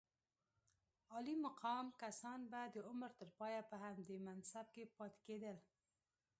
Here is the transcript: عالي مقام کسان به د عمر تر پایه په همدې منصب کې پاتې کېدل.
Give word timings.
عالي 1.11 1.35
مقام 1.45 1.85
کسان 2.01 2.39
به 2.51 2.61
د 2.75 2.77
عمر 2.89 3.11
تر 3.19 3.29
پایه 3.39 3.61
په 3.69 3.75
همدې 3.83 4.17
منصب 4.27 4.65
کې 4.75 4.83
پاتې 4.97 5.19
کېدل. 5.27 5.57